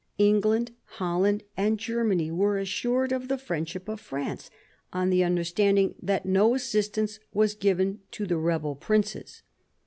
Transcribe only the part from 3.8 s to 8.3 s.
of France, on the understanding that no assistance was given to